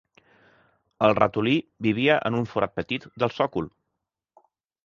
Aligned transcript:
El 1.07 1.13
ratolí 1.19 1.53
vivia 1.87 2.17
en 2.31 2.39
un 2.39 2.49
forat 2.55 2.75
petit 2.81 3.07
del 3.25 3.37
sòcol 3.39 3.69